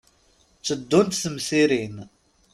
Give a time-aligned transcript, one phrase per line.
[0.57, 1.95] Tteddunt temsirin.